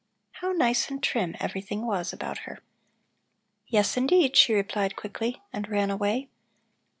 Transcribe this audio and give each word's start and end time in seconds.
How 0.31 0.51
nice 0.51 0.89
and 0.89 1.03
trim 1.03 1.35
everything 1.39 1.85
was 1.85 2.11
about 2.11 2.39
her! 2.49 2.61
"Yes, 3.67 3.95
indeed," 3.97 4.35
she 4.35 4.51
replied 4.55 4.95
quickly, 4.95 5.43
and 5.53 5.69
ran 5.69 5.91
away. 5.91 6.27